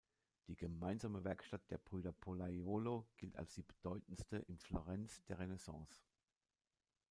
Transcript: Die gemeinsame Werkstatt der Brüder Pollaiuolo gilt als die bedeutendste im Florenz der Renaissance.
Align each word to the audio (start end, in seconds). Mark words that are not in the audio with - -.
Die 0.47 0.55
gemeinsame 0.55 1.23
Werkstatt 1.25 1.61
der 1.69 1.77
Brüder 1.77 2.11
Pollaiuolo 2.11 3.07
gilt 3.17 3.35
als 3.35 3.53
die 3.53 3.61
bedeutendste 3.61 4.37
im 4.47 4.57
Florenz 4.57 5.23
der 5.25 5.37
Renaissance. 5.37 6.01